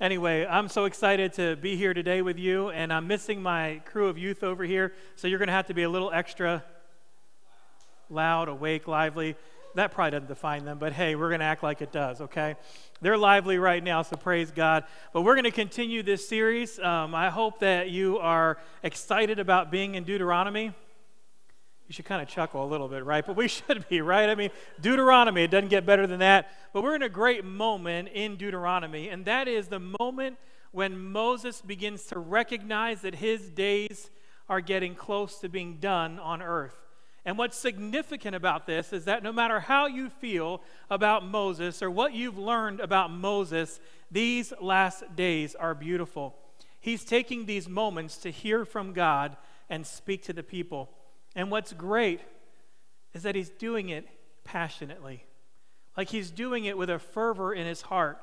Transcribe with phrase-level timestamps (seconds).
[0.00, 4.08] Anyway, I'm so excited to be here today with you, and I'm missing my crew
[4.08, 6.64] of youth over here, so you're going to have to be a little extra
[8.08, 9.36] loud, awake, lively.
[9.74, 12.54] That probably doesn't define them, but hey, we're going to act like it does, okay?
[13.02, 14.84] They're lively right now, so praise God.
[15.12, 16.78] But we're going to continue this series.
[16.78, 20.72] Um, I hope that you are excited about being in Deuteronomy
[21.90, 23.26] you should kind of chuckle a little bit, right?
[23.26, 24.28] But we should be, right?
[24.28, 24.50] I mean,
[24.80, 26.48] Deuteronomy, it doesn't get better than that.
[26.72, 30.36] But we're in a great moment in Deuteronomy, and that is the moment
[30.70, 34.08] when Moses begins to recognize that his days
[34.48, 36.76] are getting close to being done on earth.
[37.24, 41.90] And what's significant about this is that no matter how you feel about Moses or
[41.90, 43.80] what you've learned about Moses,
[44.12, 46.36] these last days are beautiful.
[46.78, 49.36] He's taking these moments to hear from God
[49.68, 50.88] and speak to the people.
[51.34, 52.20] And what's great
[53.12, 54.06] is that he's doing it
[54.44, 55.24] passionately.
[55.96, 58.18] Like he's doing it with a fervor in his heart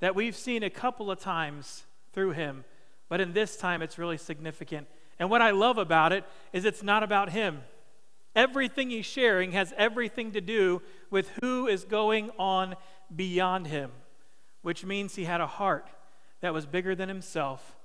[0.00, 2.64] that we've seen a couple of times through him,
[3.08, 4.86] but in this time it's really significant.
[5.18, 7.62] And what I love about it is it's not about him.
[8.34, 12.76] Everything he's sharing has everything to do with who is going on
[13.14, 13.90] beyond him,
[14.62, 15.88] which means he had a heart
[16.42, 17.76] that was bigger than himself,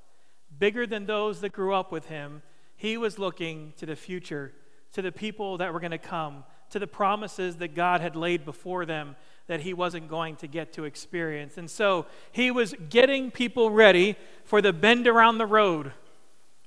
[0.57, 2.41] bigger than those that grew up with him,
[2.81, 4.51] he was looking to the future,
[4.93, 8.43] to the people that were going to come, to the promises that God had laid
[8.43, 9.15] before them
[9.45, 11.59] that he wasn't going to get to experience.
[11.59, 14.15] And so he was getting people ready
[14.45, 15.91] for the bend around the road,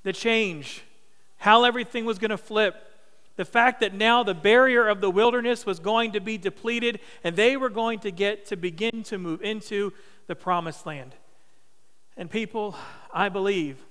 [0.04, 0.84] the change,
[1.38, 2.76] how everything was going to flip.
[3.34, 7.34] The fact that now the barrier of the wilderness was going to be depleted and
[7.34, 9.92] they were going to get to begin to move into
[10.28, 11.16] the promised land.
[12.16, 12.76] And people,
[13.12, 13.84] I believe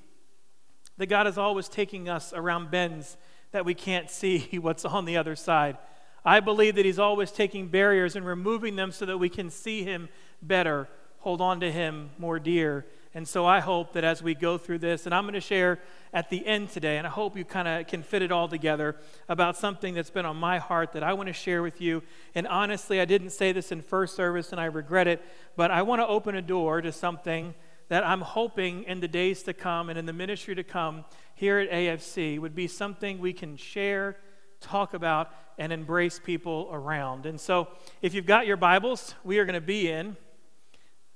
[0.97, 3.17] that God is always taking us around bends
[3.51, 5.77] that we can't see what's on the other side.
[6.25, 9.83] I believe that He's always taking barriers and removing them so that we can see
[9.83, 10.09] Him
[10.41, 10.87] better,
[11.19, 12.85] hold on to Him more dear.
[13.15, 15.79] And so I hope that as we go through this, and I'm going to share
[16.13, 18.95] at the end today, and I hope you kind of can fit it all together
[19.29, 22.01] about something that's been on my heart that I want to share with you.
[22.33, 25.23] And honestly, I didn't say this in first service, and I regret it,
[25.55, 27.53] but I want to open a door to something
[27.93, 31.05] that I'm hoping in the days to come and in the ministry to come
[31.35, 34.17] here at AFC would be something we can share,
[34.59, 37.27] talk about, and embrace people around.
[37.27, 37.67] And so,
[38.01, 40.17] if you've got your Bibles, we are going to be in.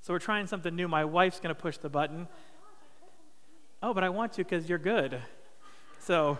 [0.02, 0.86] So, we're trying something new.
[0.86, 2.28] My wife's going to push the button.
[3.82, 5.20] Oh, but I want to because you're good.
[5.98, 6.38] So,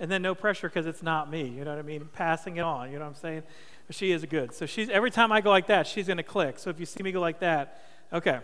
[0.00, 1.46] and then no pressure because it's not me.
[1.46, 2.08] You know what I mean?
[2.12, 2.90] Passing it on.
[2.90, 3.44] You know what I'm saying?
[3.86, 4.52] But she is good.
[4.52, 6.58] So she's every time I go like that, she's going to click.
[6.58, 7.80] So if you see me go like that,
[8.12, 8.40] okay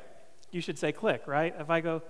[0.52, 1.54] you should say click, right?
[1.58, 2.02] If I go,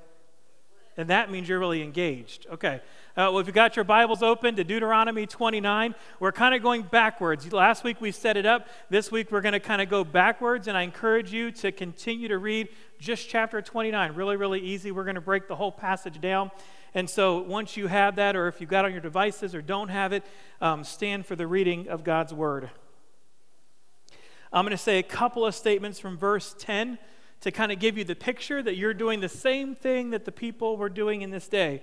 [0.96, 2.46] and that means you're really engaged.
[2.52, 2.80] Okay.
[3.16, 6.82] Uh, well, if you've got your Bibles open to Deuteronomy 29, we're kind of going
[6.82, 7.50] backwards.
[7.50, 8.68] Last week we set it up.
[8.90, 12.28] This week we're going to kind of go backwards, and I encourage you to continue
[12.28, 14.12] to read just chapter 29.
[14.14, 14.90] Really, really easy.
[14.90, 16.50] We're going to break the whole passage down.
[16.94, 19.88] And so once you have that, or if you've got on your devices or don't
[19.88, 20.24] have it,
[20.60, 22.70] um, stand for the reading of God's Word.
[24.52, 26.98] I'm going to say a couple of statements from verse 10
[27.42, 30.32] to kind of give you the picture that you're doing the same thing that the
[30.32, 31.82] people were doing in this day.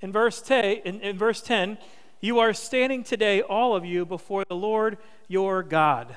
[0.00, 1.78] In verse 10, in, in verse 10
[2.20, 6.16] you are standing today, all of you, before the Lord your God.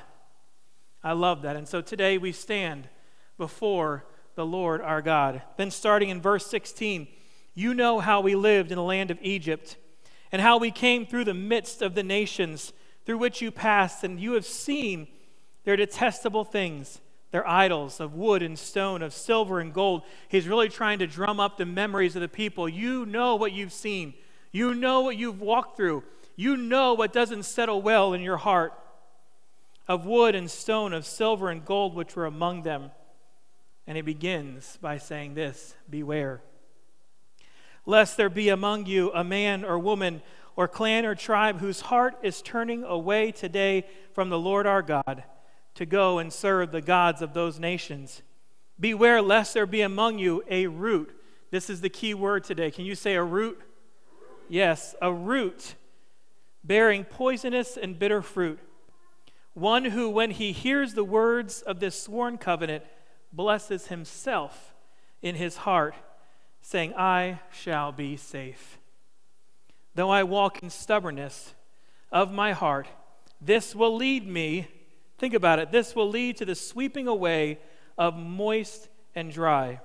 [1.04, 1.54] I love that.
[1.54, 2.88] And so today we stand
[3.38, 5.42] before the Lord our God.
[5.56, 7.06] Then, starting in verse 16,
[7.54, 9.76] you know how we lived in the land of Egypt
[10.32, 12.72] and how we came through the midst of the nations
[13.04, 15.06] through which you passed, and you have seen
[15.64, 17.00] their detestable things
[17.32, 20.02] their idols of wood and stone, of silver and gold.
[20.28, 22.68] He's really trying to drum up the memories of the people.
[22.68, 24.14] You know what you've seen,
[24.52, 26.04] you know what you've walked through,
[26.36, 28.74] you know what doesn't settle well in your heart
[29.88, 32.90] of wood and stone, of silver and gold, which were among them.
[33.86, 36.42] And he begins by saying this Beware,
[37.86, 40.20] lest there be among you a man or woman
[40.54, 45.24] or clan or tribe whose heart is turning away today from the Lord our God
[45.74, 48.22] to go and serve the gods of those nations.
[48.78, 51.16] Beware lest there be among you a root.
[51.50, 52.70] This is the key word today.
[52.70, 53.60] Can you say a root?
[54.48, 55.74] Yes, a root
[56.64, 58.58] bearing poisonous and bitter fruit.
[59.54, 62.84] One who, when he hears the words of this sworn covenant,
[63.32, 64.74] blesses himself
[65.20, 65.94] in his heart,
[66.60, 68.78] saying, I shall be safe.
[69.94, 71.54] Though I walk in stubbornness
[72.10, 72.88] of my heart,
[73.40, 74.68] this will lead me
[75.22, 75.70] Think about it.
[75.70, 77.60] This will lead to the sweeping away
[77.96, 79.80] of moist and dry.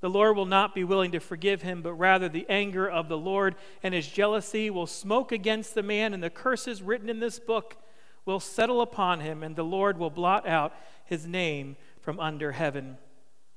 [0.00, 3.18] The Lord will not be willing to forgive him, but rather the anger of the
[3.18, 7.40] Lord and his jealousy will smoke against the man, and the curses written in this
[7.40, 7.76] book
[8.24, 10.72] will settle upon him, and the Lord will blot out
[11.04, 12.98] his name from under heaven.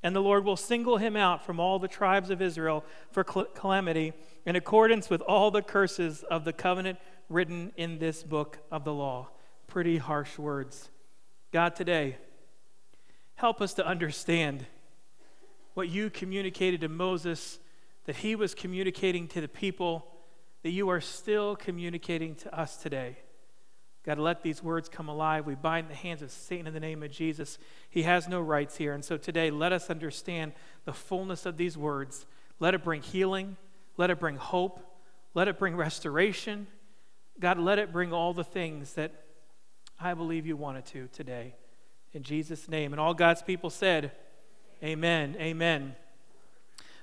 [0.06, 4.13] and the Lord will single him out from all the tribes of Israel for calamity
[4.46, 8.94] in accordance with all the curses of the covenant written in this book of the
[8.94, 9.30] law.
[9.66, 10.92] Pretty harsh words.
[11.56, 12.18] God, today,
[13.36, 14.66] help us to understand
[15.74, 17.60] what you communicated to Moses,
[18.07, 20.06] that he was communicating to the people,
[20.63, 23.19] that you are still communicating to us today.
[24.04, 25.46] God, let these words come alive.
[25.46, 27.57] We bind the hands of Satan in the name of Jesus.
[27.90, 28.92] He has no rights here.
[28.92, 30.52] And so today, let us understand
[30.84, 32.25] the fullness of these words.
[32.60, 33.56] Let it bring healing.
[33.96, 34.81] Let it bring hope.
[35.34, 36.68] Let it bring restoration.
[37.40, 39.22] God, let it bring all the things that
[40.00, 41.56] I believe you wanted to today.
[42.13, 42.94] In Jesus' name.
[42.94, 44.12] And all God's people said,
[44.83, 45.36] Amen.
[45.39, 45.95] Amen.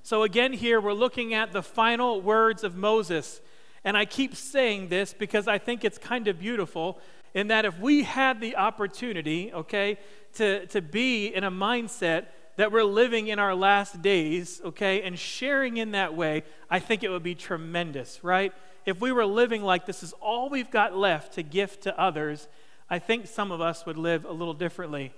[0.02, 3.40] So, again, here we're looking at the final words of Moses.
[3.84, 6.98] And I keep saying this because I think it's kind of beautiful
[7.34, 9.98] in that if we had the opportunity, okay,
[10.34, 15.18] to, to be in a mindset that we're living in our last days, okay, and
[15.18, 18.52] sharing in that way, I think it would be tremendous, right?
[18.84, 22.48] If we were living like this is all we've got left to gift to others,
[22.92, 25.14] I think some of us would live a little differently.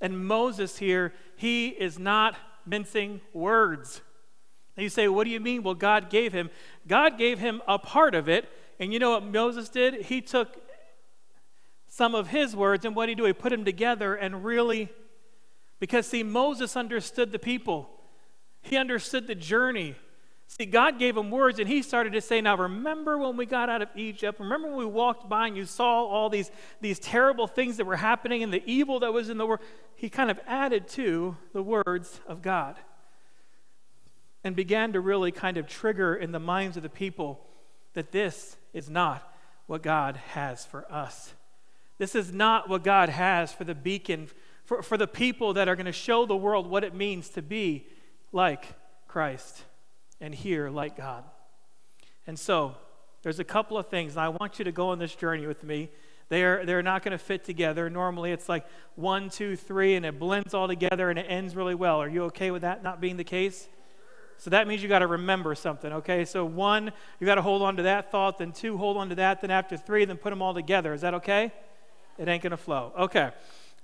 [0.00, 4.00] And Moses here, he is not mincing words.
[4.76, 5.64] And you say, what do you mean?
[5.64, 6.50] Well, God gave him.
[6.86, 8.48] God gave him a part of it.
[8.78, 10.02] And you know what Moses did?
[10.02, 10.56] He took
[11.88, 13.24] some of his words and what did he do?
[13.24, 14.88] He put them together and really,
[15.80, 17.90] because see, Moses understood the people,
[18.62, 19.96] he understood the journey.
[20.48, 23.68] See, God gave him words, and he started to say, Now, remember when we got
[23.68, 24.40] out of Egypt?
[24.40, 26.50] Remember when we walked by and you saw all these,
[26.80, 29.60] these terrible things that were happening and the evil that was in the world?
[29.96, 32.76] He kind of added to the words of God
[34.44, 37.44] and began to really kind of trigger in the minds of the people
[37.94, 39.30] that this is not
[39.66, 41.34] what God has for us.
[41.98, 44.28] This is not what God has for the beacon,
[44.64, 47.42] for, for the people that are going to show the world what it means to
[47.42, 47.86] be
[48.32, 48.74] like
[49.08, 49.64] Christ
[50.20, 51.24] and here like God.
[52.26, 52.76] And so,
[53.22, 55.64] there's a couple of things, and I want you to go on this journey with
[55.64, 55.90] me.
[56.28, 57.88] They're, they're not going to fit together.
[57.88, 61.74] Normally, it's like one, two, three, and it blends all together and it ends really
[61.74, 62.00] well.
[62.00, 63.68] Are you okay with that not being the case?
[64.38, 66.24] So that means you got to remember something, okay?
[66.24, 69.14] So one, you got to hold on to that thought, then two, hold on to
[69.14, 70.92] that, then after three, then put them all together.
[70.92, 71.52] Is that okay?
[72.18, 72.92] It ain't going to flow.
[72.98, 73.30] Okay.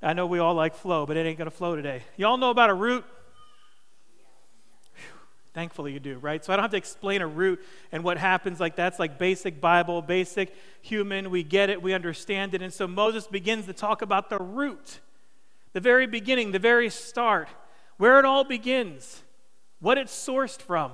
[0.03, 2.03] I know we all like flow, but it ain't going to flow today.
[2.17, 3.05] Y'all know about a root?
[5.55, 6.43] Thankfully, you do, right?
[6.43, 7.61] So I don't have to explain a root
[7.91, 8.59] and what happens.
[8.59, 11.31] Like that's like basic Bible, basic human.
[11.31, 12.63] We get it, we understand it.
[12.63, 15.01] And so Moses begins to talk about the root,
[15.75, 17.49] the very beginning, the very start,
[17.99, 19.23] where it all begins
[19.81, 20.93] what it's sourced from.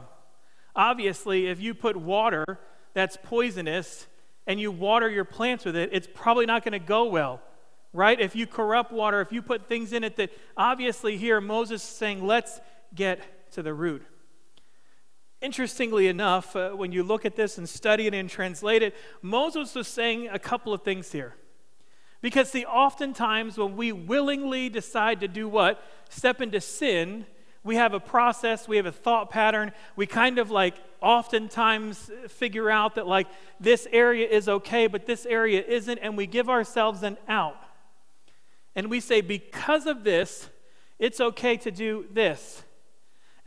[0.75, 2.45] Obviously, if you put water
[2.95, 4.09] that's poisonous
[4.47, 7.41] and you water your plants with it, it's probably not going to go well,
[7.93, 8.21] right?
[8.21, 11.89] If you corrupt water, if you put things in it that obviously here Moses is
[11.89, 12.61] saying, let's
[12.95, 14.05] get to the root.
[15.41, 19.75] Interestingly enough, uh, when you look at this and study it and translate it, Moses
[19.75, 21.35] was saying a couple of things here.
[22.21, 25.81] Because, see, oftentimes when we willingly decide to do what?
[26.09, 27.27] Step into sin,
[27.63, 29.73] we have a process, we have a thought pattern.
[29.95, 33.29] We kind of like oftentimes figure out that like
[33.61, 37.63] this area is okay, but this area isn't, and we give ourselves an out.
[38.75, 40.49] And we say, because of this,
[40.99, 42.63] it's okay to do this.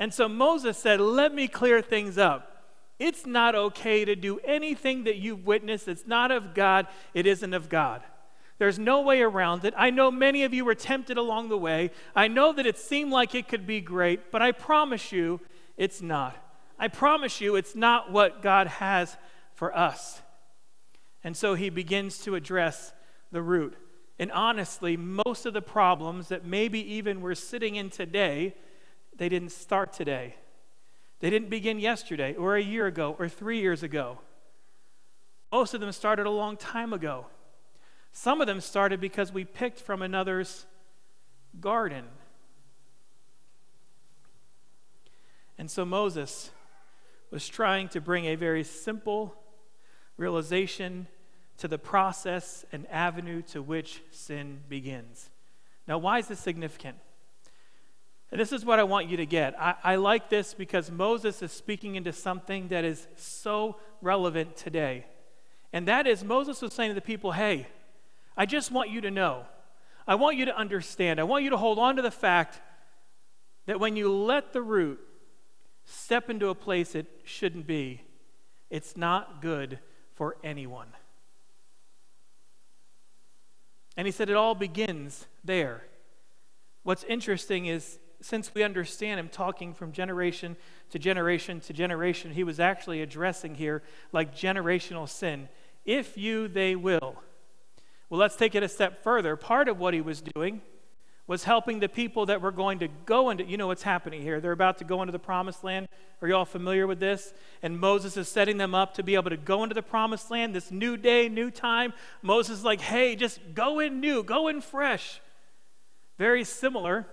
[0.02, 2.66] And so Moses said, Let me clear things up.
[2.98, 7.54] It's not okay to do anything that you've witnessed It's not of God, it isn't
[7.54, 8.02] of God.
[8.58, 9.76] There's no way around it.
[9.78, 11.92] I know many of you were tempted along the way.
[12.16, 15.40] I know that it seemed like it could be great, but I promise you
[15.78, 16.36] it's not.
[16.80, 19.16] I promise you it's not what God has
[19.54, 20.20] for us.
[21.24, 22.92] And so he begins to address
[23.32, 23.78] the root.
[24.18, 28.56] And honestly, most of the problems that maybe even we're sitting in today,
[29.16, 30.36] they didn't start today.
[31.20, 34.20] They didn't begin yesterday or a year ago or three years ago.
[35.52, 37.28] Most of them started a long time ago.
[38.12, 40.66] Some of them started because we picked from another's
[41.60, 42.06] garden.
[45.58, 46.50] And so Moses
[47.30, 49.36] was trying to bring a very simple
[50.18, 51.08] realization
[51.58, 55.30] to the process and avenue to which sin begins.
[55.88, 56.98] Now, why is this significant?
[58.32, 59.60] And this is what I want you to get.
[59.60, 65.06] I, I, like this because Moses is speaking into something that is so relevant today.
[65.74, 67.68] And that is, Moses was saying to the people, hey,
[68.38, 69.46] I just want you to know.
[70.08, 71.20] I want you to understand.
[71.20, 72.62] I want you to hold on to the fact
[73.66, 75.00] that when you let the root
[75.86, 78.02] step into a place it shouldn't be,
[78.70, 79.80] it's not good
[80.16, 80.88] for anyone.
[83.98, 85.84] And he said it all begins there.
[86.84, 90.56] What's interesting is since we understand him talking from generation
[90.92, 95.50] to generation to generation, he was actually addressing here like generational sin.
[95.86, 97.16] If you, they will.
[98.10, 99.36] Well, let's take it a step further.
[99.36, 100.62] Part of what he was doing
[101.28, 104.42] was helping the people that were going to go into, you know what's happening here.
[104.42, 105.88] They're about to go into the promised land.
[106.22, 107.34] Are you all familiar with this?
[107.64, 110.54] And Moses is setting them up to be able to go into the promised land,
[110.54, 111.94] this new day, new time.
[112.22, 115.22] Moses is like, hey, just go in new, go in fresh.
[116.18, 117.08] Very similar.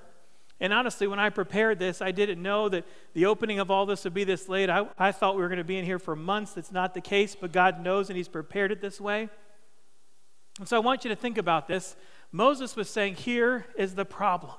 [0.60, 2.84] And honestly, when I prepared this, I didn't know that
[3.14, 4.68] the opening of all this would be this late.
[4.68, 6.54] I, I thought we were going to be in here for months.
[6.54, 9.28] That's not the case, but God knows and He's prepared it this way.
[10.58, 11.94] And so I want you to think about this.
[12.32, 14.52] Moses was saying, Here is the problem.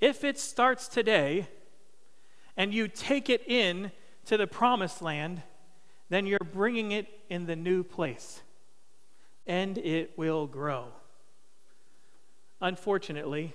[0.00, 1.48] If it starts today
[2.56, 3.92] and you take it in
[4.26, 5.42] to the promised land,
[6.10, 8.42] then you're bringing it in the new place
[9.46, 10.88] and it will grow.
[12.60, 13.54] Unfortunately,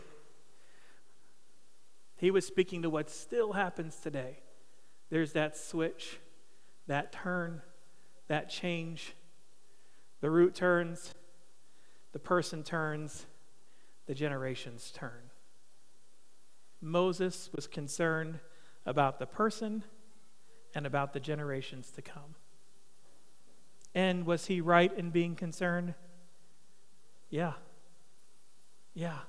[2.18, 4.40] he was speaking to what still happens today.
[5.10, 6.20] There's that switch,
[6.88, 7.62] that turn,
[8.28, 9.16] that change.
[10.20, 11.14] The root turns,
[12.12, 13.26] the person turns,
[14.08, 15.32] the generations turn.
[16.82, 18.40] Moses was concerned
[18.86, 19.84] about the person
[20.74, 22.36] and about the generations to come.
[23.94, 25.94] And was he right in being concerned?
[27.30, 27.54] Yeah.
[28.94, 29.20] Yeah.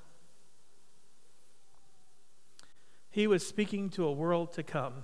[3.18, 5.02] He was speaking to a world to come.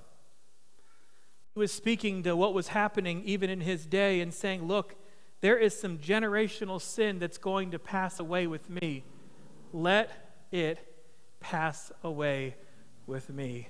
[1.53, 4.95] He was speaking to what was happening even in his day and saying, Look,
[5.41, 9.03] there is some generational sin that's going to pass away with me.
[9.73, 10.13] Let
[10.53, 10.79] it
[11.41, 12.55] pass away
[13.05, 13.69] with me.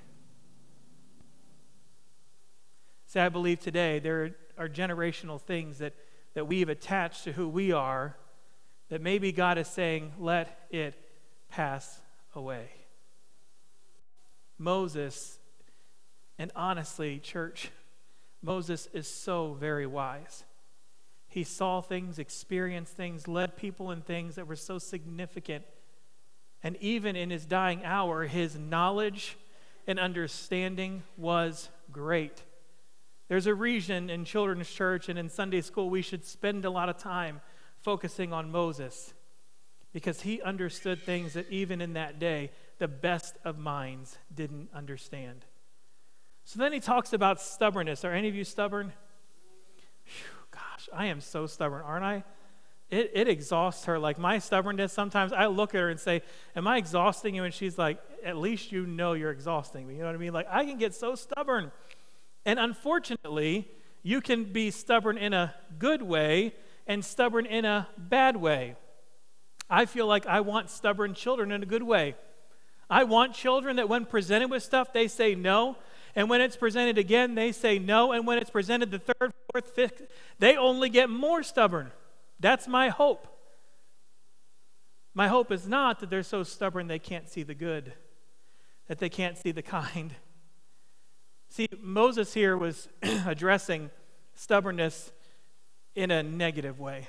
[3.06, 5.94] See, I believe today there are generational things that,
[6.34, 8.18] that we've attached to who we are
[8.90, 11.02] that maybe God is saying, let it
[11.48, 12.02] pass
[12.34, 12.83] away.
[14.58, 15.38] Moses,
[16.38, 17.70] and honestly, church,
[18.42, 20.44] Moses is so very wise.
[21.28, 25.64] He saw things, experienced things, led people in things that were so significant.
[26.62, 29.36] And even in his dying hour, his knowledge
[29.86, 32.42] and understanding was great.
[33.28, 36.88] There's a reason in children's church and in Sunday school we should spend a lot
[36.88, 37.40] of time
[37.82, 39.12] focusing on Moses
[39.92, 45.44] because he understood things that even in that day, the best of minds didn't understand.
[46.44, 48.04] So then he talks about stubbornness.
[48.04, 48.92] Are any of you stubborn?
[50.04, 52.24] Whew, gosh, I am so stubborn, aren't I?
[52.90, 53.98] It, it exhausts her.
[53.98, 56.22] Like my stubbornness, sometimes I look at her and say,
[56.54, 57.44] Am I exhausting you?
[57.44, 59.94] And she's like, At least you know you're exhausting me.
[59.94, 60.32] You know what I mean?
[60.32, 61.72] Like I can get so stubborn.
[62.44, 63.68] And unfortunately,
[64.02, 66.54] you can be stubborn in a good way
[66.86, 68.76] and stubborn in a bad way.
[69.70, 72.16] I feel like I want stubborn children in a good way.
[72.88, 75.76] I want children that when presented with stuff, they say no.
[76.14, 78.12] And when it's presented again, they say no.
[78.12, 80.02] And when it's presented the third, fourth, fifth,
[80.38, 81.90] they only get more stubborn.
[82.38, 83.26] That's my hope.
[85.14, 87.94] My hope is not that they're so stubborn they can't see the good,
[88.88, 90.14] that they can't see the kind.
[91.48, 92.88] See, Moses here was
[93.26, 93.90] addressing
[94.34, 95.12] stubbornness
[95.94, 97.08] in a negative way.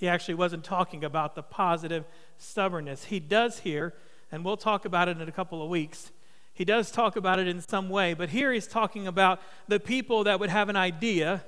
[0.00, 2.06] He actually wasn't talking about the positive
[2.38, 3.04] stubbornness.
[3.04, 3.92] He does here,
[4.32, 6.10] and we'll talk about it in a couple of weeks.
[6.54, 10.24] He does talk about it in some way, but here he's talking about the people
[10.24, 11.44] that would have an idea.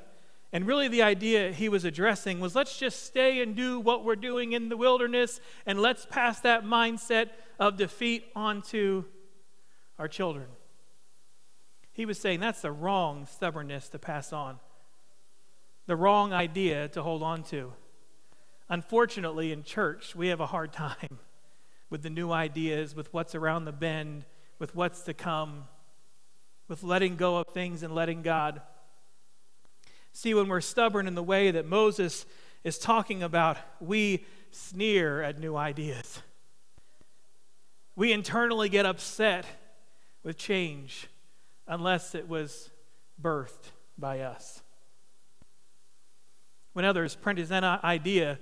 [0.52, 4.16] And really, the idea he was addressing was let's just stay and do what we're
[4.16, 9.04] doing in the wilderness, and let's pass that mindset of defeat onto
[9.99, 10.49] our children.
[11.90, 14.59] He was saying that's the wrong stubbornness to pass on,
[15.87, 17.73] the wrong idea to hold on to.
[18.69, 21.19] Unfortunately, in church, we have a hard time
[21.90, 24.25] with the new ideas, with what's around the bend,
[24.59, 25.64] with what's to come,
[26.69, 28.62] with letting go of things and letting God.
[30.12, 32.26] See, when we're stubborn in the way that Moses
[32.64, 36.21] is talking about, we sneer at new ideas.
[37.97, 39.45] We internally get upset
[40.23, 41.09] with change
[41.66, 42.71] unless it was
[43.21, 44.62] birthed by us.
[46.73, 48.38] When others present an idea,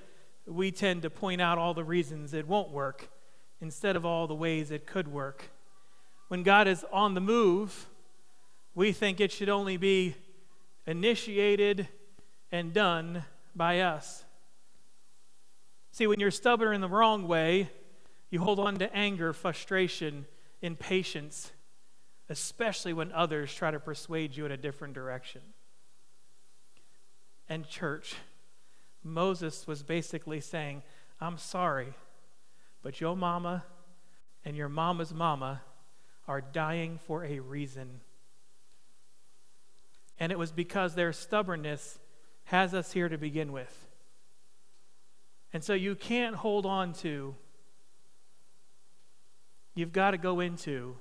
[0.50, 3.08] we tend to point out all the reasons it won't work
[3.60, 5.50] instead of all the ways it could work.
[6.28, 7.86] When God is on the move,
[8.74, 10.14] we think it should only be
[10.86, 11.88] initiated
[12.50, 14.24] and done by us.
[15.92, 17.70] See, when you're stubborn in the wrong way,
[18.30, 20.26] you hold on to anger, frustration,
[20.62, 21.52] impatience,
[22.28, 25.42] especially when others try to persuade you in a different direction.
[27.48, 28.14] And, church,
[29.02, 30.82] Moses was basically saying,
[31.20, 31.94] I'm sorry,
[32.82, 33.64] but your mama,
[34.44, 35.62] and your mama's mama
[36.26, 38.00] are dying for a reason.
[40.18, 41.98] And it was because their stubbornness
[42.44, 43.86] has us here to begin with.
[45.52, 47.34] And so you can't hold on to,
[49.74, 50.96] you've got to go into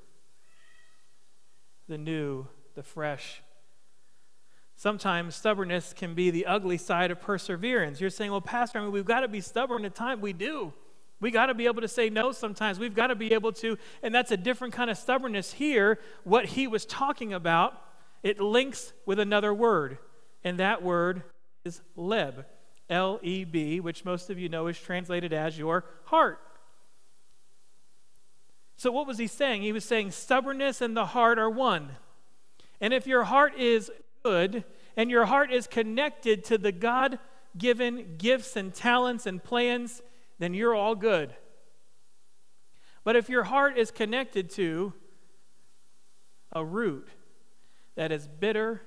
[1.88, 3.42] the new, the fresh.
[4.80, 8.00] Sometimes stubbornness can be the ugly side of perseverance.
[8.00, 10.22] You're saying, well, Pastor, I mean, we've got to be stubborn at times.
[10.22, 10.72] We do.
[11.20, 12.80] We got to be able to say no sometimes.
[12.80, 16.00] We've got to be able to, and that's a different kind of stubbornness here.
[16.24, 17.74] What he was talking about,
[18.24, 19.98] it links with another word,
[20.46, 21.24] and that word
[21.66, 22.46] is leb,
[22.90, 26.40] L E B, which most of you know is translated as your heart.
[28.78, 29.64] So, what was he saying?
[29.64, 31.98] He was saying stubbornness and the heart are one.
[32.80, 33.92] And if your heart is
[34.96, 37.20] and your heart is connected to the God
[37.58, 40.02] given gifts and talents and plans
[40.40, 41.36] then you're all good.
[43.04, 44.94] But if your heart is connected to
[46.52, 47.10] a root
[47.96, 48.82] that is bitter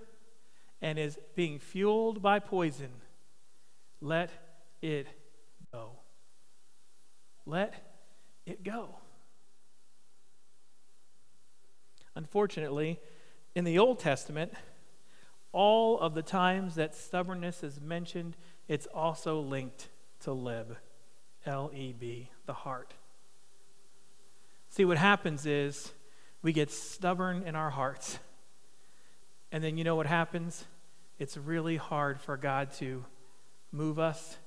[0.81, 2.91] and is being fueled by poison,
[4.01, 4.31] let
[4.81, 5.07] it
[5.73, 5.93] go.
[7.47, 7.75] Let
[8.47, 8.97] it go.
[12.15, 12.99] Unfortunately,
[13.55, 14.53] in the Old Testament,
[15.52, 18.37] all of the times that stubbornness is mentioned,
[18.68, 19.88] it's also linked
[20.21, 20.76] to leb,
[21.44, 22.94] L E B, the heart.
[24.71, 25.92] See, what happens is
[26.40, 28.18] we get stubborn in our hearts.
[29.50, 30.64] And then you know what happens?
[31.18, 33.04] It's really hard for God to
[33.71, 34.38] move us,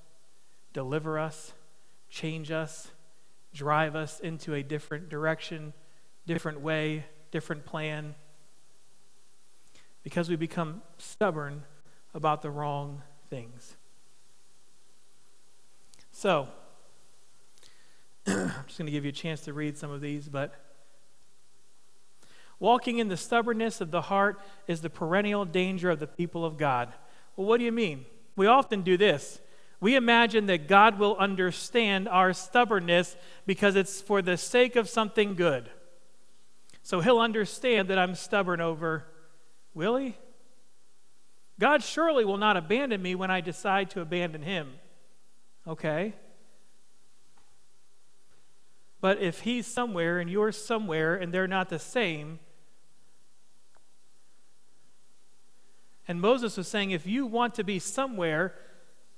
[0.74, 1.54] deliver us,
[2.10, 2.90] change us,
[3.54, 5.74] drive us into a different direction,
[6.26, 8.16] different way, different plan.
[10.06, 11.64] Because we become stubborn
[12.14, 13.76] about the wrong things.
[16.12, 16.48] So,
[18.28, 20.54] I'm just going to give you a chance to read some of these, but
[22.60, 26.56] walking in the stubbornness of the heart is the perennial danger of the people of
[26.56, 26.94] God.
[27.36, 28.06] Well, what do you mean?
[28.36, 29.40] We often do this.
[29.82, 33.16] We imagine that God will understand our stubbornness
[33.48, 35.72] because it's for the sake of something good.
[36.84, 39.06] So he'll understand that I'm stubborn over,
[39.76, 40.18] will he?
[41.60, 44.74] God surely will not abandon me when I decide to abandon him.
[45.68, 46.14] Okay?
[49.00, 52.40] But if he's somewhere and you're somewhere and they're not the same,
[56.08, 58.56] and Moses was saying, if you want to be somewhere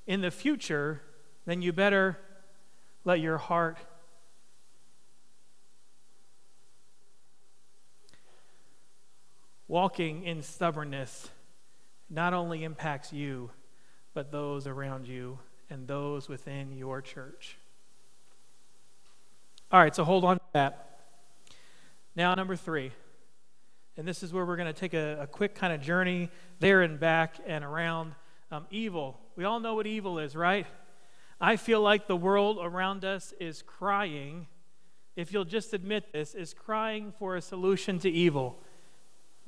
[0.05, 1.01] in the future,
[1.45, 2.17] then you better
[3.03, 3.77] let your heart
[9.67, 11.29] walking in stubbornness
[12.09, 13.51] not only impacts you,
[14.13, 17.57] but those around you and those within your church.
[19.71, 20.99] All right, so hold on to that.
[22.15, 22.91] Now, number three.
[23.97, 26.83] And this is where we're going to take a, a, quick kind of journey there
[26.83, 28.13] and back and around.
[28.51, 29.19] Um, evil.
[29.35, 30.67] We all know what evil is, right?
[31.41, 34.47] I feel like the world around us is crying,
[35.15, 38.61] if you'll just admit this, is crying for a solution to evil.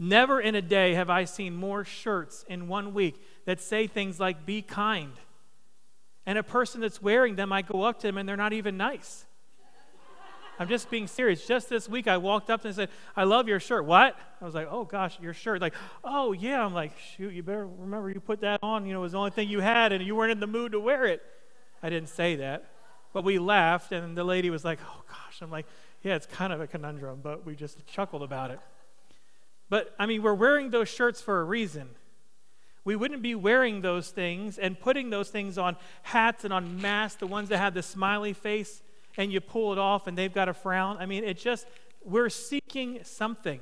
[0.02, 4.18] Never in a day have I seen more shirts in one week that say things
[4.18, 5.12] like, be kind.
[6.26, 8.78] And a person that's wearing them, I go up to them and they're not even
[8.78, 9.26] nice.
[10.58, 11.46] I'm just being serious.
[11.46, 13.86] Just this week, I walked up and said, I love your shirt.
[13.86, 14.18] What?
[14.42, 15.62] I was like, oh gosh, your shirt.
[15.62, 16.64] Like, oh yeah.
[16.64, 18.86] I'm like, shoot, you better remember you put that on.
[18.86, 20.72] You know, it was the only thing you had and you weren't in the mood
[20.72, 21.22] to wear it.
[21.84, 22.72] I didn't say that.
[23.12, 25.42] But we laughed and the lady was like, oh gosh.
[25.42, 25.66] I'm like,
[26.04, 28.60] yeah, it's kind of a conundrum, but we just chuckled about it.
[29.70, 31.90] But I mean, we're wearing those shirts for a reason.
[32.84, 37.20] We wouldn't be wearing those things and putting those things on hats and on masks,
[37.20, 38.82] the ones that have the smiley face
[39.18, 40.98] and you pull it off and they've got a frown.
[40.98, 41.68] I mean, it just,
[42.04, 43.60] we're seeking something.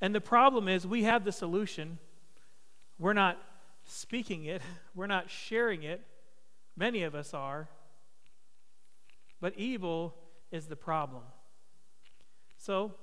[0.00, 1.98] And the problem is, we have the solution.
[2.98, 3.42] We're not
[3.84, 4.62] speaking it,
[4.94, 6.02] we're not sharing it.
[6.76, 7.68] Many of us are.
[9.40, 10.14] But evil
[10.52, 11.22] is the problem.
[12.56, 12.94] So,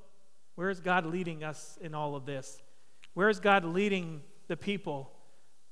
[0.56, 2.62] where is God leading us in all of this?
[3.14, 5.12] Where is God leading the people?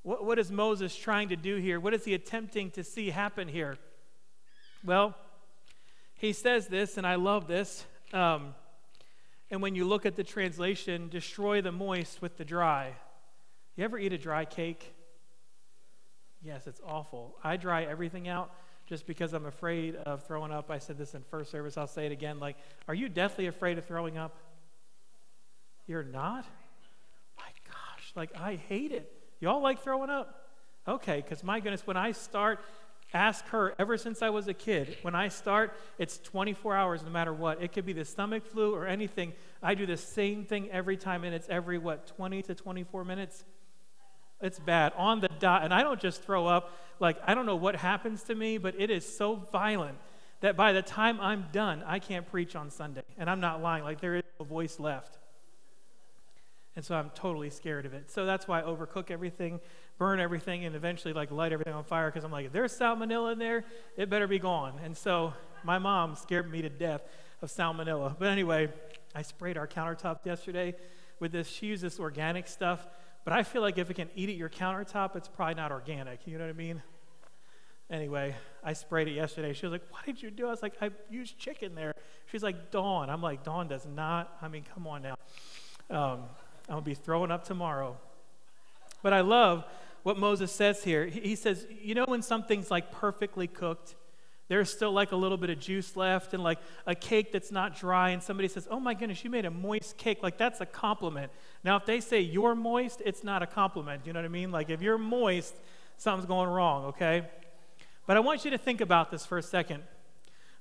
[0.03, 1.79] What, what is Moses trying to do here?
[1.79, 3.77] What is he attempting to see happen here?
[4.83, 5.15] Well,
[6.15, 7.85] he says this, and I love this.
[8.11, 8.53] Um,
[9.49, 12.93] and when you look at the translation, destroy the moist with the dry.
[13.75, 14.93] You ever eat a dry cake?
[16.41, 17.37] Yes, it's awful.
[17.43, 18.51] I dry everything out
[18.85, 20.69] just because I'm afraid of throwing up.
[20.69, 21.77] I said this in first service.
[21.77, 22.39] I'll say it again.
[22.39, 24.35] Like, are you deathly afraid of throwing up?
[25.87, 26.45] You're not?
[27.37, 29.11] My gosh, like, I hate it.
[29.39, 30.47] Y'all like throwing up?
[30.87, 32.59] Okay, because my goodness, when I start,
[33.13, 34.97] Ask her ever since I was a kid.
[35.03, 37.61] When I start, it's 24 hours no matter what.
[37.61, 39.33] It could be the stomach flu or anything.
[39.61, 43.43] I do the same thing every time, and it's every, what, 20 to 24 minutes?
[44.41, 44.93] It's bad.
[44.97, 45.63] On the dot.
[45.63, 46.71] And I don't just throw up.
[46.99, 49.99] Like, I don't know what happens to me, but it is so violent
[50.41, 53.03] that by the time I'm done, I can't preach on Sunday.
[53.19, 53.83] And I'm not lying.
[53.83, 55.19] Like, there is no voice left.
[56.75, 58.09] And so I'm totally scared of it.
[58.09, 59.59] So that's why I overcook everything,
[59.99, 63.33] burn everything, and eventually like light everything on fire because I'm like, if there's salmonella
[63.33, 63.63] in there,
[63.95, 64.79] it better be gone.
[64.83, 65.33] And so
[65.63, 67.03] my mom scared me to death
[67.41, 68.15] of salmonella.
[68.17, 68.69] But anyway,
[69.13, 70.75] I sprayed our countertop yesterday
[71.19, 71.47] with this.
[71.47, 72.87] She used this organic stuff,
[73.23, 76.25] but I feel like if it can eat at your countertop, it's probably not organic.
[76.25, 76.81] You know what I mean?
[77.89, 79.53] Anyway, I sprayed it yesterday.
[79.53, 80.47] She was like, What did you do?
[80.47, 81.93] I was like, I used chicken there.
[82.31, 83.09] She's like, Dawn.
[83.09, 84.35] I'm like, Dawn does not.
[84.41, 85.15] I mean, come on now.
[85.89, 86.23] Um,
[86.67, 87.97] I'm going to be throwing up tomorrow.
[89.01, 89.65] But I love
[90.03, 91.05] what Moses says here.
[91.05, 93.95] He says, You know, when something's like perfectly cooked,
[94.49, 97.77] there's still like a little bit of juice left, and like a cake that's not
[97.77, 100.21] dry, and somebody says, Oh my goodness, you made a moist cake.
[100.21, 101.31] Like, that's a compliment.
[101.63, 104.03] Now, if they say you're moist, it's not a compliment.
[104.05, 104.51] You know what I mean?
[104.51, 105.55] Like, if you're moist,
[105.97, 107.27] something's going wrong, okay?
[108.05, 109.83] But I want you to think about this for a second.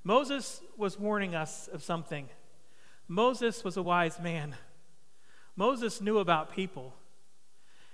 [0.05, 2.29] Moses was warning us of something.
[3.09, 4.55] Moses was a wise man.
[5.57, 6.95] Moses knew about people.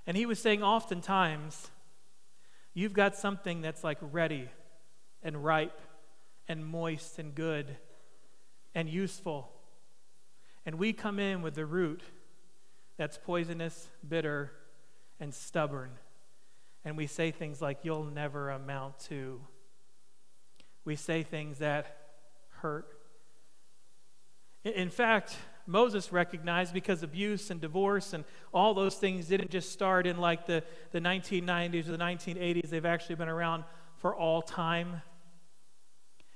[0.06, 1.70] And he was saying oftentimes,
[2.72, 4.48] you've got something that's like ready
[5.22, 5.80] and ripe
[6.48, 7.76] and moist and good
[8.74, 9.50] and useful.
[10.64, 12.02] And we come in with the root
[12.96, 14.52] that's poisonous, bitter,
[15.20, 15.90] and stubborn.
[16.84, 19.40] And we say things like, you'll never amount to.
[20.84, 21.96] We say things that
[22.48, 22.86] hurt.
[24.64, 25.36] In fact,
[25.68, 30.46] Moses recognized because abuse and divorce and all those things didn't just start in like
[30.46, 32.70] the, the 1990s or the 1980s.
[32.70, 33.64] They've actually been around
[33.98, 35.02] for all time.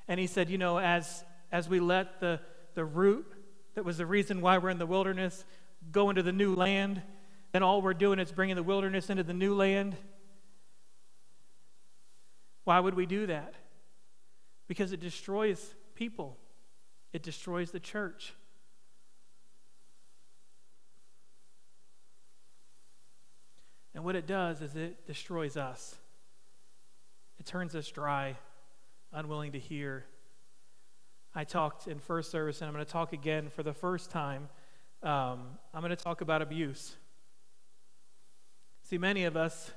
[0.06, 2.40] And he said, you know, as, as we let the,
[2.74, 3.26] the root
[3.74, 5.46] that was the reason why we're in the wilderness
[5.90, 7.00] go into the new land,
[7.52, 9.96] then all we're doing is bringing the wilderness into the new land.
[12.64, 13.54] Why would we do that?
[14.68, 16.36] Because it destroys people,
[17.14, 18.34] it destroys the church.
[24.02, 25.94] And what it does is it destroys us.
[27.38, 28.36] It turns us dry,
[29.12, 30.06] unwilling to hear.
[31.36, 34.48] I talked in first service, and I'm going to talk again for the first time.
[35.04, 36.96] Um, I'm going to talk about abuse.
[38.82, 39.70] See, many of us,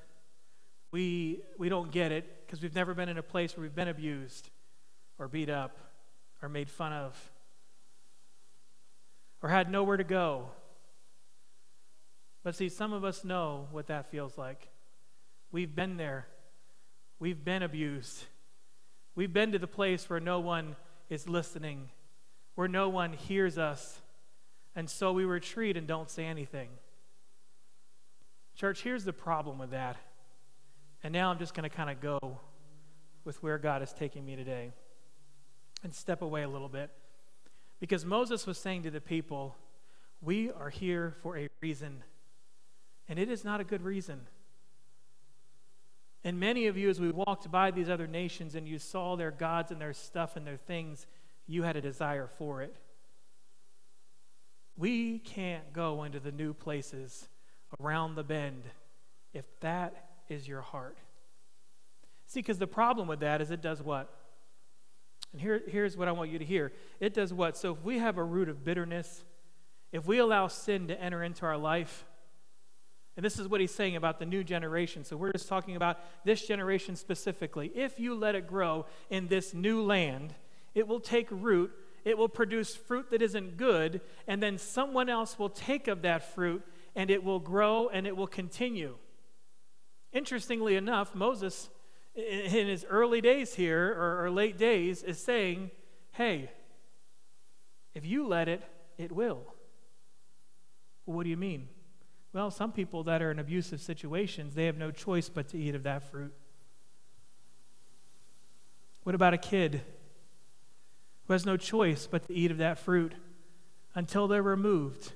[0.92, 3.90] we, we don't get it because we've never been in a place where we've been
[3.90, 4.50] abused
[5.20, 5.78] or beat up
[6.42, 7.32] or made fun of
[9.44, 10.50] or had nowhere to go
[12.46, 14.70] but see, some of us know what that feels like.
[15.52, 16.28] We've been there,
[17.18, 18.26] we've been abused.
[19.16, 20.76] We've been to the place where no one
[21.10, 21.90] is listening,
[22.54, 24.00] where no one hears us,
[24.76, 26.70] and so we retreat and don't say anything.
[28.56, 29.98] Church, here's the problem with that.
[31.02, 32.20] And now I'm just going to kind of go
[33.24, 34.72] with where God is taking me today
[35.82, 36.92] and step away a little bit.
[37.80, 39.56] Because Moses was saying to the people,
[40.22, 42.04] We are here for a reason.
[43.08, 44.22] And it is not a good reason.
[46.24, 49.30] And many of you, as we walked by these other nations and you saw their
[49.30, 51.06] gods and their stuff and their things,
[51.46, 52.76] you had a desire for it.
[54.76, 57.30] We can't go into the new places
[57.80, 58.63] around the bend
[59.34, 60.98] if that is your heart.
[62.26, 64.12] See, because the problem with that is it does what?
[65.32, 67.56] And here, here's what I want you to hear it does what?
[67.56, 69.24] So if we have a root of bitterness,
[69.91, 72.06] if we allow sin to enter into our life,
[73.15, 75.06] and this is what he's saying about the new generation.
[75.06, 77.71] So we're just talking about this generation specifically.
[77.73, 80.34] If you let it grow in this new land,
[80.73, 81.71] it will take root,
[82.04, 86.36] it will produce fruit that isn't good, and then someone else will take of that
[86.36, 86.62] fruit
[86.95, 88.95] and it will grow and it will continue.
[90.12, 91.69] Interestingly enough, Moses,
[92.15, 95.71] in his early days here, or, late days, is saying,
[96.12, 96.49] hey,
[97.93, 98.63] if you let it,
[98.97, 99.41] it will.
[101.04, 101.67] What do you mean?
[102.36, 105.74] Well, some people that are in abusive situations, they have no choice but to eat
[105.74, 106.34] of that fruit.
[109.04, 109.80] What about a kid
[111.26, 113.13] who has no choice but to eat of that fruit
[113.93, 115.13] until they're removed?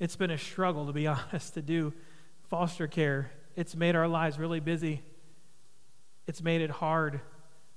[0.00, 1.94] It's been a struggle, to be honest, to do
[2.50, 3.30] foster care.
[3.54, 5.00] It's made our lives really busy.
[6.26, 7.20] It's made it hard.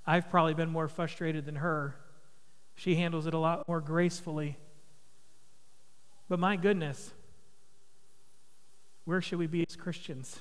[0.08, 1.96] I've probably been more frustrated than her.
[2.74, 4.58] She handles it a lot more gracefully.
[6.32, 7.12] But my goodness,
[9.04, 10.40] where should we be as Christians?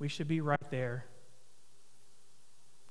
[0.00, 1.04] we should be right there.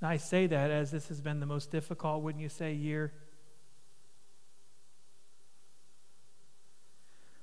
[0.01, 3.11] I say that as this has been the most difficult, wouldn't you say, year?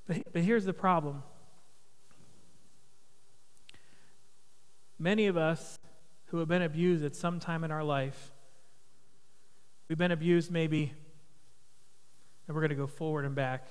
[0.06, 1.22] But, but here's the problem.
[4.98, 5.78] Many of us
[6.28, 8.32] who have been abused at some time in our life,
[9.90, 10.94] we've been abused maybe,
[12.48, 13.68] and we're going to go forward and back.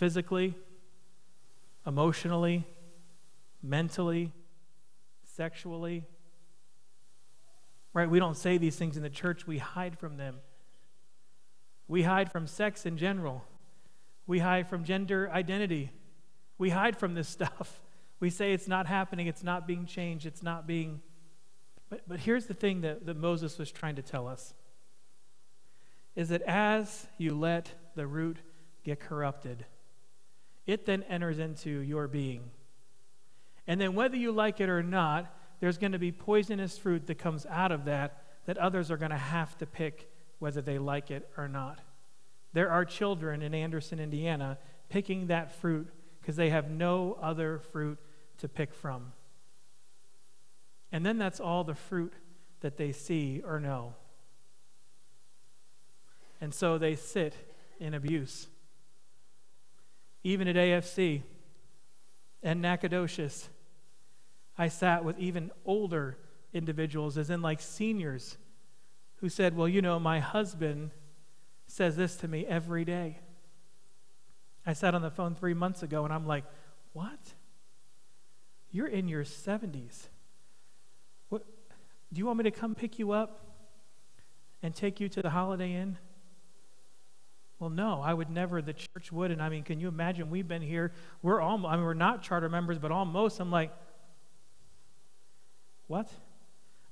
[0.00, 0.54] Physically,
[1.86, 2.66] emotionally,
[3.62, 4.32] mentally,
[5.36, 6.06] sexually.
[7.92, 8.08] Right?
[8.08, 10.36] We don't say these things in the church, we hide from them.
[11.86, 13.44] We hide from sex in general.
[14.26, 15.90] We hide from gender identity.
[16.56, 17.82] We hide from this stuff.
[18.20, 21.02] We say it's not happening, it's not being changed, it's not being.
[21.90, 24.54] But, but here's the thing that, that Moses was trying to tell us
[26.16, 28.38] is that as you let the root
[28.82, 29.66] get corrupted,
[30.70, 32.50] it then enters into your being.
[33.66, 37.16] And then, whether you like it or not, there's going to be poisonous fruit that
[37.16, 41.10] comes out of that that others are going to have to pick whether they like
[41.10, 41.80] it or not.
[42.52, 45.88] There are children in Anderson, Indiana, picking that fruit
[46.20, 47.98] because they have no other fruit
[48.38, 49.12] to pick from.
[50.92, 52.14] And then that's all the fruit
[52.60, 53.94] that they see or know.
[56.40, 57.34] And so they sit
[57.78, 58.48] in abuse.
[60.22, 61.22] Even at AFC
[62.42, 63.48] and Nacogdoches,
[64.58, 66.18] I sat with even older
[66.52, 68.36] individuals, as in like seniors,
[69.16, 70.90] who said, Well, you know, my husband
[71.66, 73.18] says this to me every day.
[74.66, 76.44] I sat on the phone three months ago and I'm like,
[76.92, 77.34] What?
[78.70, 80.08] You're in your 70s.
[81.28, 81.44] What,
[82.12, 83.40] do you want me to come pick you up
[84.62, 85.98] and take you to the Holiday Inn?
[87.60, 88.60] Well, no, I would never.
[88.60, 89.30] The church would.
[89.30, 90.30] And I mean, can you imagine?
[90.30, 90.92] We've been here.
[91.22, 93.38] We're all, I mean, we're not charter members, but almost.
[93.38, 93.70] I'm like,
[95.86, 96.10] what?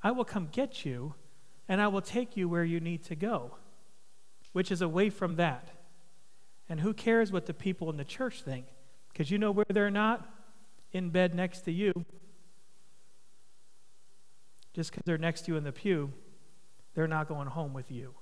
[0.02, 1.14] I will come get you
[1.68, 3.57] and I will take you where you need to go,
[4.52, 5.70] which is away from that.
[6.68, 8.66] And who cares what the people in the church think?
[9.11, 10.28] Because you know where they're not?
[10.92, 11.92] in bed next to you,
[14.74, 16.12] just because they're next to you in the pew,
[16.94, 18.14] they're not going home with you.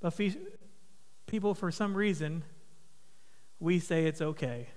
[0.00, 0.18] But
[1.26, 2.44] people, for some reason,
[3.60, 4.68] we say it's okay.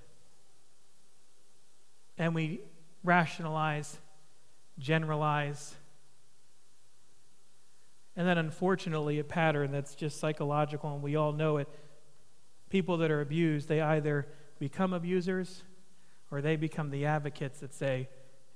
[2.17, 2.61] And we
[3.03, 3.97] rationalize,
[4.79, 5.75] generalize,
[8.15, 11.69] and then unfortunately, a pattern that's just psychological, and we all know it.
[12.69, 14.27] People that are abused, they either
[14.59, 15.63] become abusers
[16.29, 18.09] or they become the advocates that say,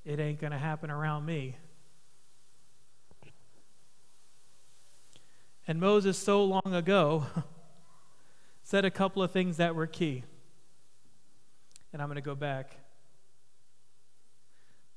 [0.03, 1.57] it ain't going to happen around me.
[5.67, 7.25] And Moses, so long ago,
[8.63, 10.23] said a couple of things that were key.
[11.91, 12.77] And I'm going to go back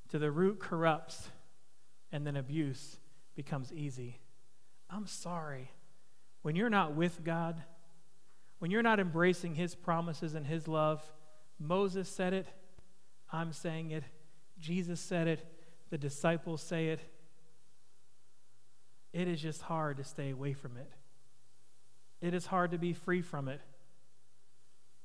[0.09, 1.29] to the root corrupts,
[2.11, 2.97] and then abuse
[3.35, 4.19] becomes easy.
[4.89, 5.71] I'm sorry.
[6.41, 7.61] When you're not with God,
[8.59, 11.01] when you're not embracing His promises and His love,
[11.59, 12.47] Moses said it,
[13.31, 14.03] I'm saying it,
[14.59, 15.45] Jesus said it,
[15.89, 16.99] the disciples say it.
[19.11, 20.91] It is just hard to stay away from it.
[22.21, 23.61] It is hard to be free from it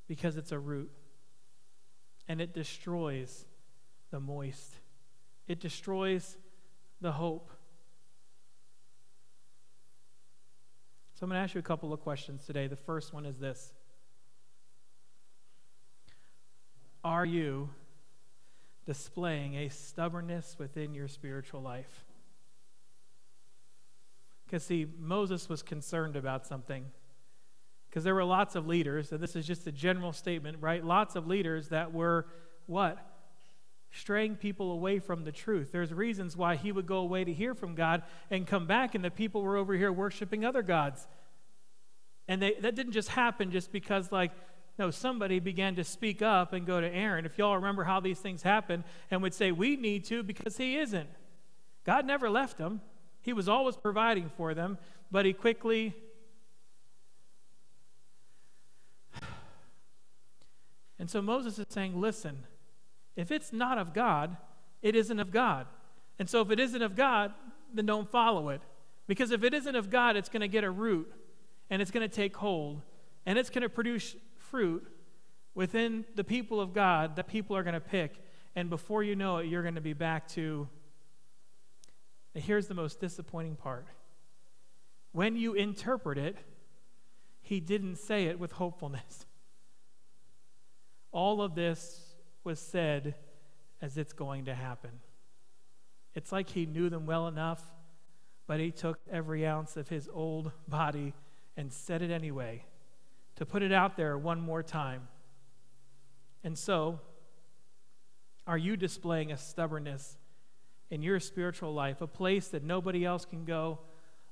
[0.09, 0.91] because it's a root
[2.29, 3.45] and it destroys
[4.11, 4.75] the moist,
[5.49, 6.37] it destroys
[7.01, 7.51] the hope.
[11.15, 12.67] So I'm going to ask you a couple of questions today.
[12.67, 13.73] The first one is this
[17.05, 17.71] Are you
[18.87, 22.04] displaying a stubbornness within your spiritual life?
[24.55, 26.85] Because, see, Moses was concerned about something.
[27.91, 30.85] Because there were lots of leaders, and this is just a general statement, right?
[30.85, 32.27] Lots of leaders that were
[32.67, 33.05] what?
[33.91, 35.73] straying people away from the truth.
[35.73, 39.05] There's reasons why he would go away to hear from God and come back, and
[39.05, 41.09] the people were over here worshiping other gods.
[42.29, 44.31] And they, that didn't just happen just because, like,
[44.79, 47.27] no, somebody began to speak up and go to Aaron.
[47.27, 50.77] If y'all remember how these things happened, and would say, We need to because he
[50.77, 51.11] isn't.
[51.85, 52.81] God never left them,
[53.25, 54.79] he was always providing for them,
[55.11, 55.95] but he quickly.
[60.97, 62.45] And so Moses is saying, Listen,
[63.17, 64.37] if it's not of God,
[64.81, 65.67] it isn't of God.
[66.19, 67.33] And so if it isn't of God,
[67.73, 68.63] then don't follow it.
[69.07, 71.13] Because if it isn't of God, it's going to get a root
[71.69, 72.83] and it's going to take hold
[73.27, 74.87] and it's going to produce fruit
[75.55, 78.23] within the people of God that people are going to pick.
[78.55, 80.69] And before you know it, you're going to be back to.
[82.35, 83.87] Here's the most disappointing part.
[85.13, 86.37] When you interpret it,
[87.41, 89.27] he didn't say it with hopefulness.
[91.13, 93.15] all of this was said
[93.81, 94.91] as it's going to happen.
[96.15, 97.63] It's like he knew them well enough,
[98.49, 101.15] but he took every ounce of his old body
[101.57, 102.65] and said it anyway
[103.37, 105.09] to put it out there one more time.
[106.43, 107.01] And so,
[108.47, 110.17] are you displaying a stubbornness
[110.91, 113.79] in your spiritual life, a place that nobody else can go,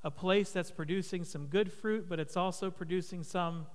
[0.05, 3.67] a place that's producing some good fruit, but it's also producing some.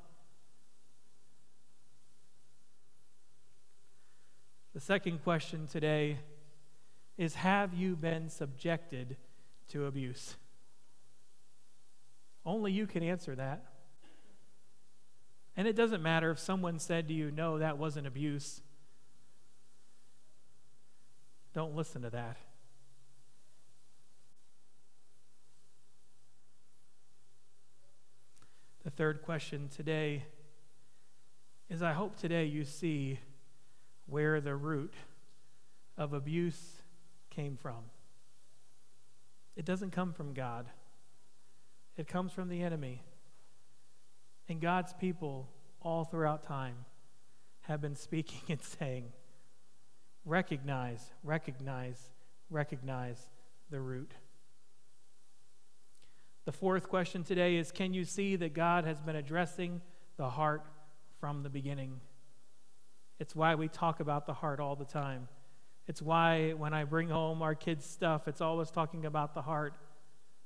[4.74, 6.20] The second question today
[7.18, 9.18] is Have you been subjected
[9.70, 10.36] to abuse?
[12.46, 13.66] Only you can answer that.
[15.58, 18.62] And it doesn't matter if someone said to you, No, that wasn't abuse.
[21.54, 22.38] Don't listen to that.
[28.88, 30.24] The third question today
[31.70, 33.20] is I hope today you see
[34.06, 34.94] where the root
[35.98, 36.82] of abuse
[37.30, 37.80] came from.
[39.58, 40.68] It doesn't come from God,
[41.98, 43.04] it comes from the enemy.
[44.48, 45.50] And God's people,
[45.82, 46.86] all throughout time,
[47.64, 49.12] have been speaking and saying,
[50.24, 52.10] recognize, recognize,
[52.50, 53.28] recognize
[53.70, 54.14] the root.
[56.48, 59.82] The fourth question today is Can you see that God has been addressing
[60.16, 60.64] the heart
[61.20, 62.00] from the beginning?
[63.20, 65.28] It's why we talk about the heart all the time.
[65.88, 69.74] It's why when I bring home our kids' stuff, it's always talking about the heart.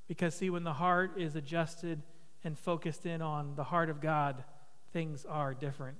[0.08, 2.02] Because, see, when the heart is adjusted
[2.44, 4.44] and focused in on the heart of God,
[4.94, 6.00] things are different.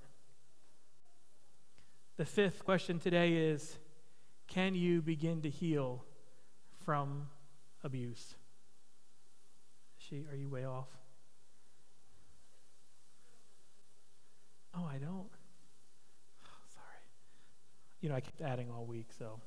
[2.18, 3.78] The fifth question today is
[4.48, 6.04] Can you begin to heal
[6.84, 7.28] from
[7.84, 8.34] abuse?
[10.12, 10.90] She, are you way off?
[14.76, 15.30] Oh, I don't.
[16.44, 16.98] Oh, sorry.
[18.02, 19.40] You know, I kept adding all week, so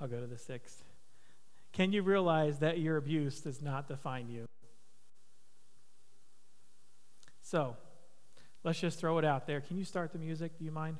[0.00, 0.82] I'll go to the sixth.
[1.74, 4.46] Can you realize that your abuse does not define you?
[7.42, 7.76] So,
[8.62, 9.60] let's just throw it out there.
[9.60, 10.58] Can you start the music?
[10.58, 10.96] Do you mind?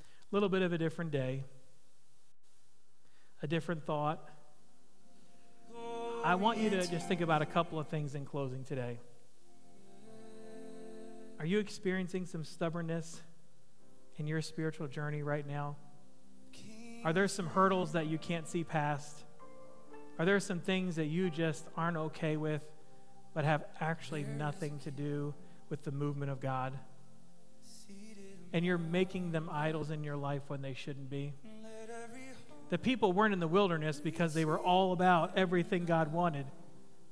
[0.00, 1.44] A little bit of a different day,
[3.42, 4.30] a different thought
[6.24, 8.98] I want you to just think about a couple of things in closing today.
[11.38, 13.20] Are you experiencing some stubbornness
[14.16, 15.76] in your spiritual journey right now?
[17.04, 19.24] Are there some hurdles that you can't see past?
[20.18, 22.62] Are there some things that you just aren't okay with,
[23.34, 25.32] but have actually nothing to do
[25.70, 26.72] with the movement of God?
[28.52, 31.34] And you're making them idols in your life when they shouldn't be?
[32.70, 36.46] The people weren't in the wilderness because they were all about everything God wanted.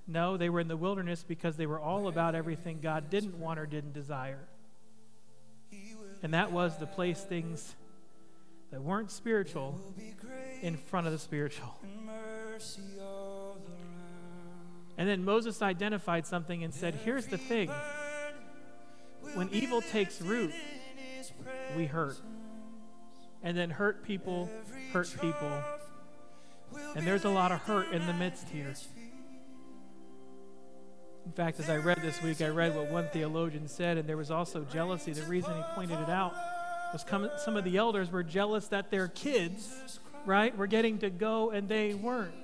[0.06, 3.58] No, they were in the wilderness because they were all about everything God didn't want
[3.58, 4.44] or didn't desire.
[6.22, 7.74] And that was to place things
[8.70, 9.80] that weren't spiritual
[10.62, 11.74] in front of the spiritual.
[14.98, 17.70] And then Moses identified something and said, Here's the thing
[19.34, 20.52] when evil takes root,
[21.76, 22.16] we hurt
[23.42, 24.50] and then hurt people
[24.92, 25.62] hurt people.
[26.94, 28.74] And there's a lot of hurt in the midst here.
[31.24, 34.16] In fact, as I read this week, I read what one theologian said, and there
[34.16, 35.12] was also jealousy.
[35.12, 36.34] The reason he pointed it out
[36.92, 37.04] was
[37.42, 41.68] some of the elders were jealous that their kids, right, were getting to go and
[41.68, 42.34] they weren't.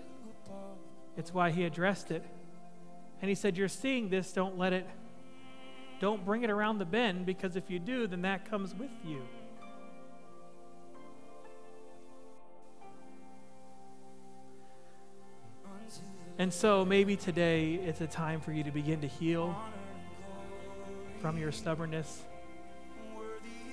[1.16, 2.24] It's why he addressed it.
[3.20, 4.87] And he said, You're seeing this, don't let it,
[6.00, 9.22] don't bring it around the bend, because if you do, then that comes with you.
[16.38, 19.55] And so maybe today it's a time for you to begin to heal
[21.21, 22.23] from your stubbornness.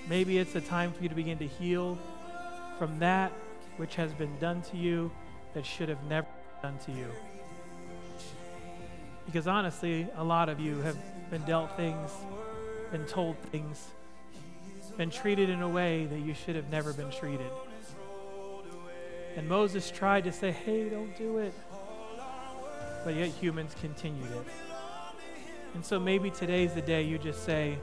[0.09, 1.97] Maybe it's a time for you to begin to heal
[2.77, 3.31] from that
[3.77, 5.09] which has been done to you
[5.53, 6.27] that should have never
[6.61, 7.07] been done to you.
[9.25, 10.97] Because honestly, a lot of you have
[11.31, 12.11] been dealt things,
[12.91, 13.87] been told things,
[14.97, 17.51] been treated in a way that you should have never been treated.
[19.37, 21.53] And Moses tried to say, hey, don't do it
[23.03, 24.45] but yet humans continued it.
[25.75, 27.77] And so maybe today's the day you just say,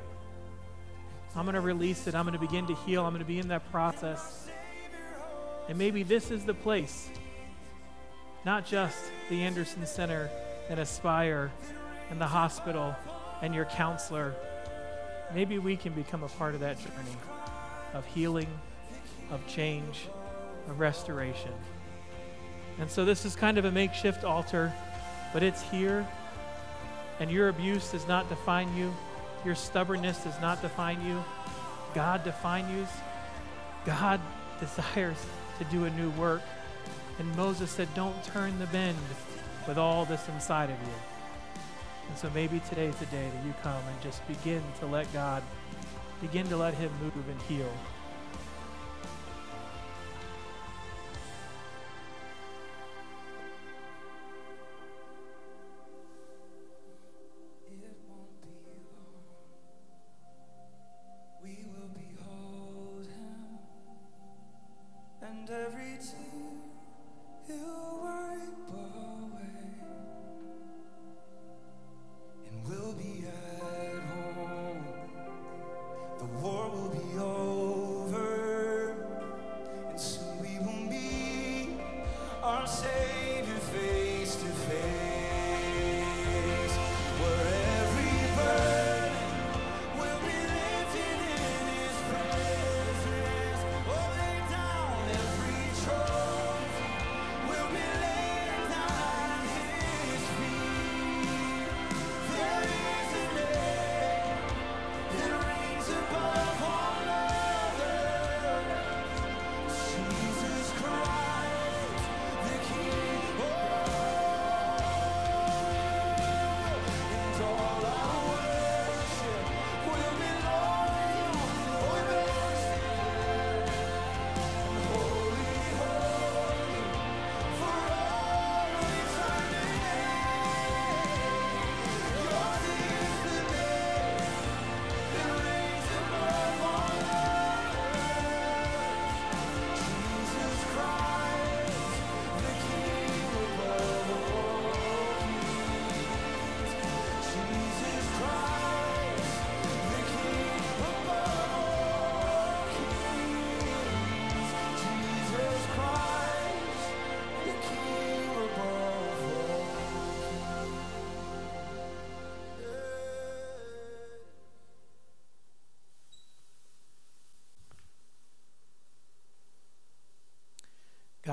[1.34, 2.14] I'm going to release it.
[2.14, 3.04] I'm going to begin to heal.
[3.04, 4.48] I'm going to be in that process.
[5.68, 7.10] And maybe this is the place,
[8.44, 8.98] not just
[9.28, 10.30] the Anderson Center
[10.68, 11.52] and Aspire
[12.10, 12.94] and the hospital
[13.42, 14.34] and your counselor.
[15.34, 17.16] Maybe we can become a part of that journey
[17.94, 18.48] of healing,
[19.30, 20.08] of change,
[20.68, 21.52] of restoration.
[22.78, 24.72] And so this is kind of a makeshift altar
[25.32, 26.06] but it's here.
[27.20, 28.94] And your abuse does not define you,
[29.44, 31.22] your stubbornness does not define you.
[31.94, 32.86] God defines you.
[33.86, 34.20] God
[34.60, 35.24] desires
[35.58, 36.42] to do a new work.
[37.18, 38.98] And Moses said, Don't turn the bend
[39.66, 40.94] with all this inside of you.
[42.08, 45.42] And so maybe today's the day that you come and just begin to let God,
[46.20, 47.72] begin to let Him move and heal.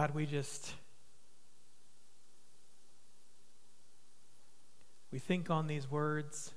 [0.04, 0.74] God, we just.
[5.12, 6.52] We think on these words.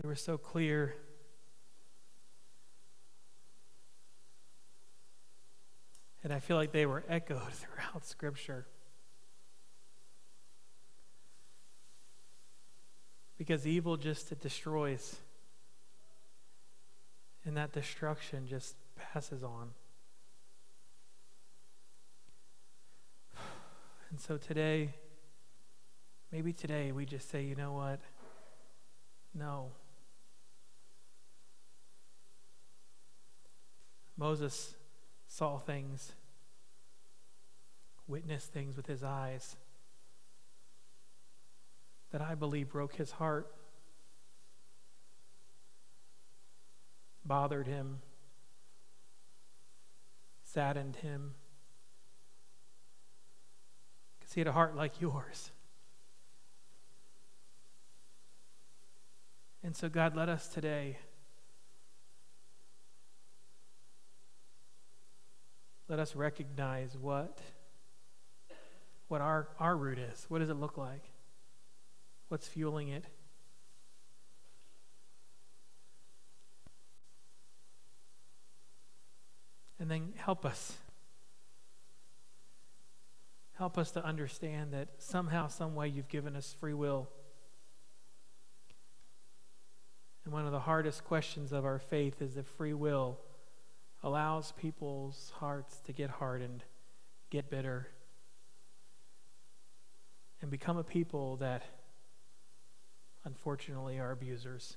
[0.00, 0.96] They were so clear.
[6.24, 8.66] And I feel like they were echoed throughout Scripture.
[13.38, 15.20] Because evil just destroys
[17.44, 19.70] and that destruction just passes on.
[24.10, 24.94] And so today,
[26.30, 27.98] maybe today we just say, you know what?
[29.34, 29.70] No.
[34.18, 34.74] Moses
[35.26, 36.12] saw things,
[38.06, 39.56] witnessed things with his eyes
[42.10, 43.50] that I believe broke his heart.
[47.24, 48.00] Bothered him,
[50.44, 51.34] saddened him,
[54.18, 55.50] because he had a heart like yours.
[59.64, 60.98] And so, God, let us today.
[65.88, 67.38] Let us recognize what,
[69.08, 70.24] what our, our root is.
[70.28, 71.04] What does it look like?
[72.28, 73.04] What's fueling it?
[79.82, 80.74] And then help us.
[83.54, 87.08] Help us to understand that somehow, some way, you've given us free will.
[90.24, 93.18] And one of the hardest questions of our faith is if free will
[94.04, 96.62] allows people's hearts to get hardened,
[97.30, 97.88] get bitter,
[100.40, 101.64] and become a people that
[103.24, 104.76] unfortunately are abusers.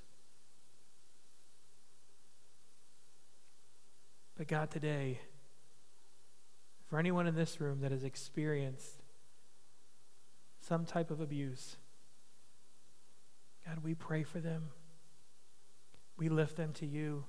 [4.38, 5.20] But God, today,
[6.88, 9.02] for anyone in this room that has experienced
[10.60, 11.78] some type of abuse,
[13.66, 14.70] God, we pray for them.
[16.18, 17.24] We lift them to you.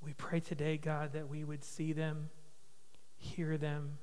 [0.00, 2.30] We pray today, God, that we would see them,
[3.16, 3.98] hear them,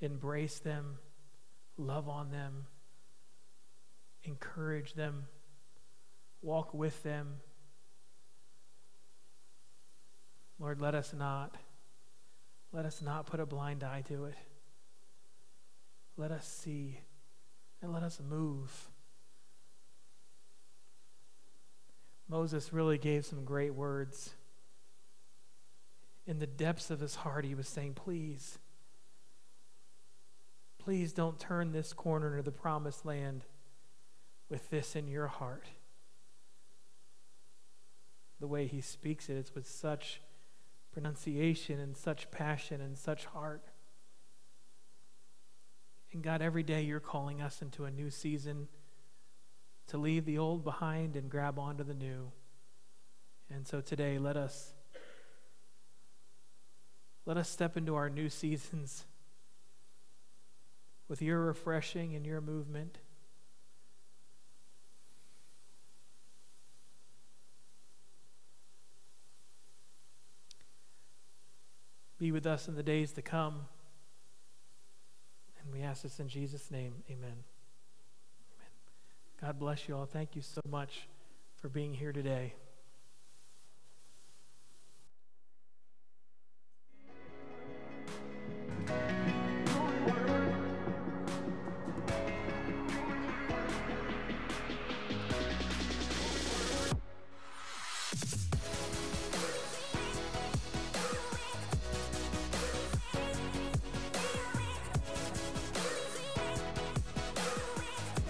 [0.00, 0.98] embrace them,
[1.76, 2.66] love on them,
[4.24, 5.26] encourage them,
[6.40, 7.36] walk with them
[10.62, 11.56] Lord, let us not
[12.72, 14.36] let us not put a blind eye to it.
[16.16, 17.00] Let us see
[17.82, 18.88] and let us move.
[22.28, 24.34] Moses really gave some great words.
[26.26, 28.60] In the depths of his heart, he was saying, Please,
[30.78, 33.44] please don't turn this corner to the promised land
[34.48, 35.66] with this in your heart.
[38.38, 40.20] The way he speaks it, it is with such
[40.92, 43.64] pronunciation and such passion and such heart.
[46.12, 48.68] And God, every day you're calling us into a new season
[49.88, 52.30] to leave the old behind and grab onto the new.
[53.50, 54.74] And so today, let us
[57.24, 59.04] let us step into our new seasons
[61.08, 62.98] with your refreshing and your movement.
[72.22, 73.66] Be with us in the days to come.
[75.60, 77.02] And we ask this in Jesus' name.
[77.10, 77.18] Amen.
[77.24, 78.70] Amen.
[79.40, 80.06] God bless you all.
[80.06, 81.08] Thank you so much
[81.56, 82.54] for being here today.